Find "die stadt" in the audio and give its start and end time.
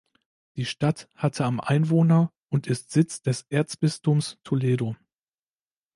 0.55-1.07